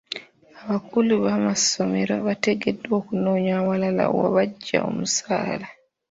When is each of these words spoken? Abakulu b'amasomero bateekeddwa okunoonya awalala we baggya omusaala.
Abakulu 0.63 1.13
b'amasomero 1.25 2.15
bateekeddwa 2.27 2.93
okunoonya 3.01 3.51
awalala 3.61 4.03
we 4.15 4.25
baggya 4.35 4.79
omusaala. 4.89 5.67